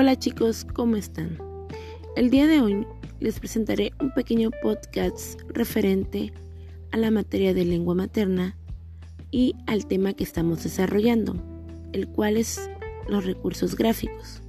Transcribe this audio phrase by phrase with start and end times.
[0.00, 1.36] Hola chicos, ¿cómo están?
[2.14, 2.86] El día de hoy
[3.18, 6.32] les presentaré un pequeño podcast referente
[6.92, 8.56] a la materia de lengua materna
[9.32, 11.34] y al tema que estamos desarrollando,
[11.92, 12.70] el cual es
[13.08, 14.40] los recursos gráficos.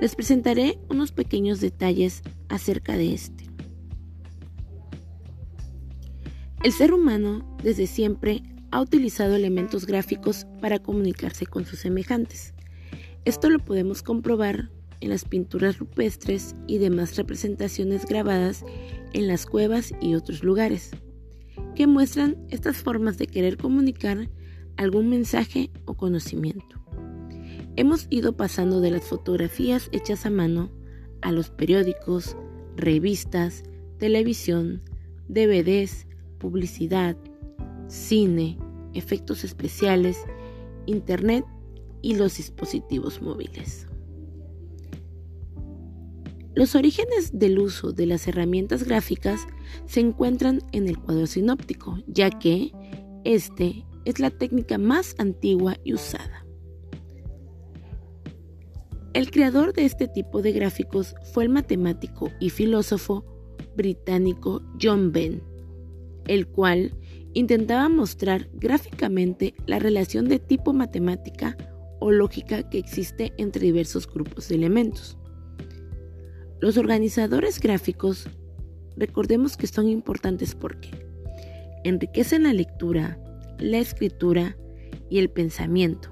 [0.00, 3.50] Les presentaré unos pequeños detalles acerca de este.
[6.62, 12.53] El ser humano desde siempre ha utilizado elementos gráficos para comunicarse con sus semejantes.
[13.24, 14.70] Esto lo podemos comprobar
[15.00, 18.64] en las pinturas rupestres y demás representaciones grabadas
[19.14, 20.90] en las cuevas y otros lugares,
[21.74, 24.28] que muestran estas formas de querer comunicar
[24.76, 26.84] algún mensaje o conocimiento.
[27.76, 30.70] Hemos ido pasando de las fotografías hechas a mano
[31.22, 32.36] a los periódicos,
[32.76, 33.64] revistas,
[33.98, 34.82] televisión,
[35.28, 36.06] DVDs,
[36.38, 37.16] publicidad,
[37.88, 38.58] cine,
[38.92, 40.18] efectos especiales,
[40.86, 41.44] Internet
[42.04, 43.88] y los dispositivos móviles.
[46.54, 49.46] Los orígenes del uso de las herramientas gráficas
[49.86, 52.72] se encuentran en el cuadro sinóptico, ya que
[53.24, 56.44] este es la técnica más antigua y usada.
[59.14, 63.24] El creador de este tipo de gráficos fue el matemático y filósofo
[63.76, 65.42] británico John Venn,
[66.26, 66.92] el cual
[67.32, 71.56] intentaba mostrar gráficamente la relación de tipo matemática
[72.04, 75.16] o lógica que existe entre diversos grupos de elementos.
[76.60, 78.28] Los organizadores gráficos,
[78.94, 80.90] recordemos que son importantes porque
[81.82, 83.18] enriquecen la lectura,
[83.58, 84.54] la escritura
[85.08, 86.10] y el pensamiento,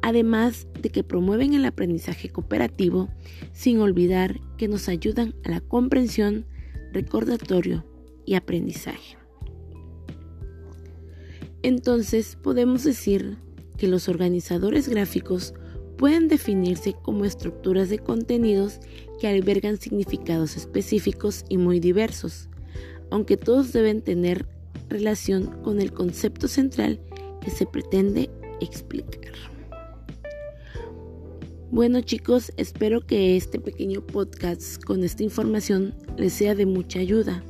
[0.00, 3.10] además de que promueven el aprendizaje cooperativo
[3.52, 6.46] sin olvidar que nos ayudan a la comprensión,
[6.94, 7.84] recordatorio
[8.24, 9.18] y aprendizaje.
[11.62, 13.36] Entonces podemos decir
[13.80, 15.54] que los organizadores gráficos
[15.96, 18.78] pueden definirse como estructuras de contenidos
[19.18, 22.50] que albergan significados específicos y muy diversos,
[23.10, 24.46] aunque todos deben tener
[24.90, 27.00] relación con el concepto central
[27.40, 28.28] que se pretende
[28.60, 29.32] explicar.
[31.70, 37.42] Bueno chicos, espero que este pequeño podcast con esta información les sea de mucha ayuda,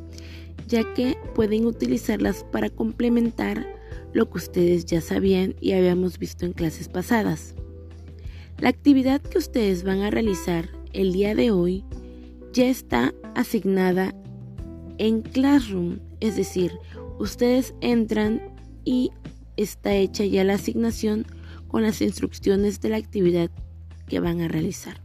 [0.69, 3.80] ya que pueden utilizarlas para complementar
[4.13, 7.55] lo que ustedes ya sabían y habíamos visto en clases pasadas.
[8.59, 11.85] La actividad que ustedes van a realizar el día de hoy
[12.53, 14.15] ya está asignada
[14.99, 16.73] en Classroom, es decir,
[17.19, 18.43] ustedes entran
[18.85, 19.11] y
[19.57, 21.27] está hecha ya la asignación
[21.69, 23.51] con las instrucciones de la actividad
[24.09, 25.01] que van a realizar.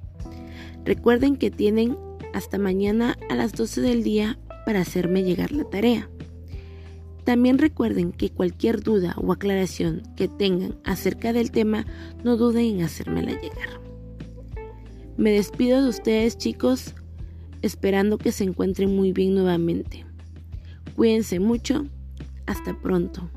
[0.83, 1.97] Recuerden que tienen
[2.33, 6.09] hasta mañana a las 12 del día para hacerme llegar la tarea.
[7.25, 11.85] También recuerden que cualquier duda o aclaración que tengan acerca del tema,
[12.23, 13.81] no duden en hacérmela llegar.
[15.17, 16.93] Me despido de ustedes chicos,
[17.63, 20.05] esperando que se encuentren muy bien nuevamente.
[20.95, 21.87] Cuídense mucho,
[22.45, 23.29] hasta pronto.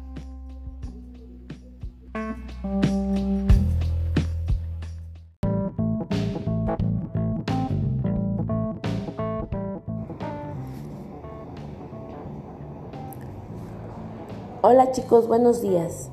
[14.61, 16.09] Hola chicos, buenos días.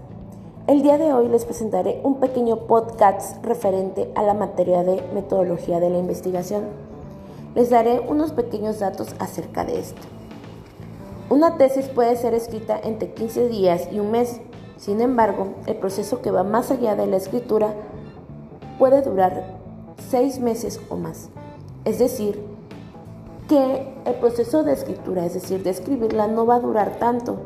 [0.68, 5.80] El día de hoy les presentaré un pequeño podcast referente a la materia de metodología
[5.80, 6.66] de la investigación.
[7.56, 10.00] Les daré unos pequeños datos acerca de esto.
[11.32, 14.40] Una tesis puede ser escrita entre 15 días y un mes.
[14.78, 17.74] Sin embargo, el proceso que va más allá de la escritura
[18.78, 19.58] puede durar
[20.12, 21.30] 6 meses o más.
[21.84, 22.40] Es decir,
[23.50, 27.38] que el proceso de escritura, es decir, de escribirla, no va a durar tanto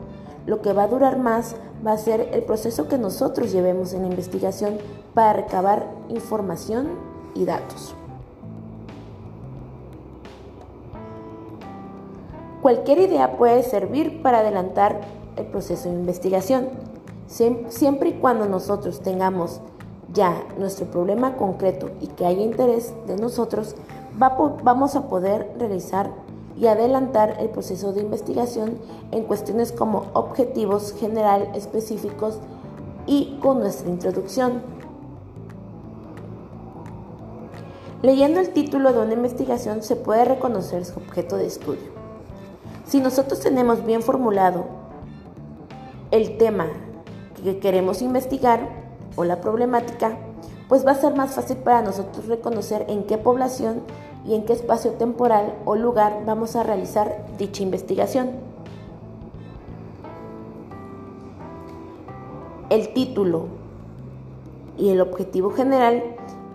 [0.50, 1.56] lo que va a durar más
[1.86, 4.80] va a ser el proceso que nosotros llevemos en la investigación
[5.14, 6.88] para recabar información
[7.36, 7.94] y datos.
[12.64, 15.02] Cualquier idea puede servir para adelantar
[15.38, 16.70] el proceso de investigación,
[17.28, 19.62] siempre y cuando nosotros tengamos
[20.14, 23.76] ya nuestro problema concreto y que haya interés de nosotros,
[24.18, 26.10] vamos a poder realizar
[26.58, 28.78] y adelantar el proceso de investigación
[29.12, 32.40] en cuestiones como objetivos general específicos
[33.06, 34.62] y con nuestra introducción.
[38.02, 41.90] Leyendo el título de una investigación se puede reconocer su objeto de estudio.
[42.88, 44.66] Si nosotros tenemos bien formulado
[46.12, 46.68] el tema
[47.44, 48.70] que queremos investigar
[49.16, 50.18] o la problemática,
[50.68, 53.82] pues va a ser más fácil para nosotros reconocer en qué población
[54.26, 58.32] y en qué espacio temporal o lugar vamos a realizar dicha investigación.
[62.70, 63.48] El título
[64.78, 66.04] y el objetivo general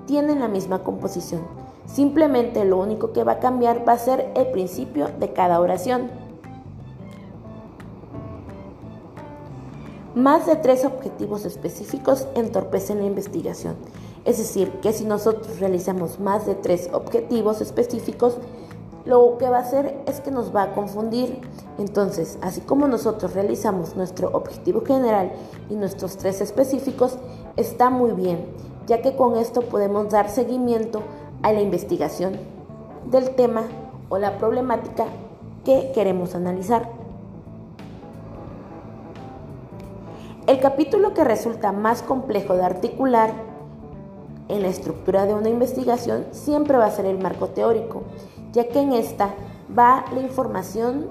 [0.07, 1.43] tienen la misma composición.
[1.87, 6.11] Simplemente lo único que va a cambiar va a ser el principio de cada oración.
[10.15, 13.75] Más de tres objetivos específicos entorpecen la investigación.
[14.25, 18.39] Es decir, que si nosotros realizamos más de tres objetivos específicos,
[19.05, 21.41] lo que va a hacer es que nos va a confundir.
[21.79, 25.33] Entonces, así como nosotros realizamos nuestro objetivo general
[25.69, 27.19] y nuestros tres específicos,
[27.57, 28.47] está muy bien,
[28.87, 31.03] ya que con esto podemos dar seguimiento
[31.43, 32.39] a la investigación
[33.11, 33.65] del tema
[34.09, 35.05] o la problemática
[35.67, 36.91] que queremos analizar.
[40.47, 43.54] El capítulo que resulta más complejo de articular
[44.49, 48.03] en la estructura de una investigación siempre va a ser el marco teórico,
[48.53, 49.35] ya que en esta
[49.77, 51.07] va la información,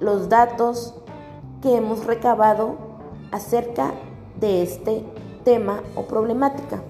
[0.00, 0.94] los datos
[1.60, 2.76] que hemos recabado
[3.30, 3.92] acerca
[4.40, 5.04] de este
[5.44, 6.82] tema o problemática.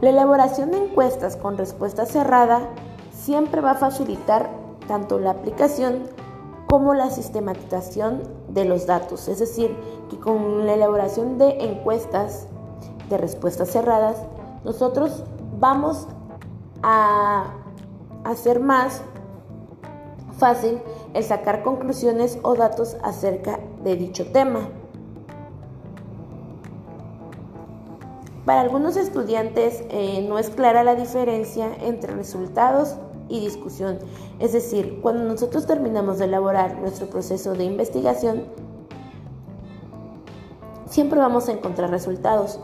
[0.00, 2.68] La elaboración de encuestas con respuesta cerrada
[3.10, 4.50] siempre va a facilitar
[4.86, 6.02] tanto la aplicación
[6.66, 8.22] como la sistematización
[8.54, 9.28] de los datos.
[9.28, 9.76] Es decir,
[10.08, 12.46] que con la elaboración de encuestas
[13.10, 14.16] de respuestas cerradas,
[14.64, 15.24] nosotros
[15.58, 16.06] vamos
[16.82, 17.52] a
[18.24, 19.02] hacer más
[20.38, 20.80] fácil
[21.12, 24.60] el sacar conclusiones o datos acerca de dicho tema.
[28.44, 32.96] Para algunos estudiantes eh, no es clara la diferencia entre resultados
[33.28, 33.98] y discusión.
[34.38, 38.44] Es decir, cuando nosotros terminamos de elaborar nuestro proceso de investigación,
[40.86, 42.60] siempre vamos a encontrar resultados,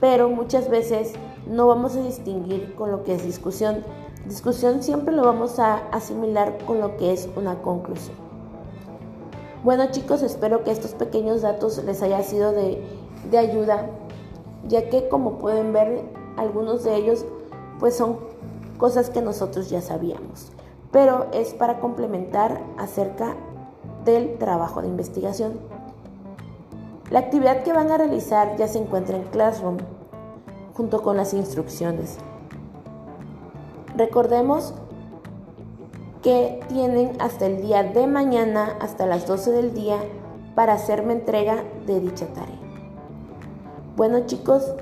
[0.00, 1.12] pero muchas veces
[1.46, 3.84] no vamos a distinguir con lo que es discusión.
[4.26, 8.16] Discusión siempre lo vamos a asimilar con lo que es una conclusión.
[9.64, 12.82] Bueno chicos, espero que estos pequeños datos les haya sido de,
[13.30, 13.88] de ayuda,
[14.66, 16.02] ya que como pueden ver,
[16.36, 17.24] algunos de ellos
[17.78, 18.31] pues son
[18.82, 20.50] cosas que nosotros ya sabíamos,
[20.90, 23.36] pero es para complementar acerca
[24.04, 25.52] del trabajo de investigación.
[27.08, 29.76] La actividad que van a realizar ya se encuentra en Classroom,
[30.74, 32.18] junto con las instrucciones.
[33.96, 34.74] Recordemos
[36.20, 39.98] que tienen hasta el día de mañana, hasta las 12 del día,
[40.56, 42.58] para hacerme entrega de dicha tarea.
[43.94, 44.74] Bueno chicos,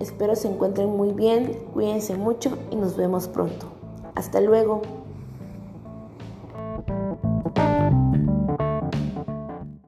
[0.00, 3.66] espero se encuentren muy bien, cuídense mucho y nos vemos pronto.
[4.14, 4.82] Hasta luego.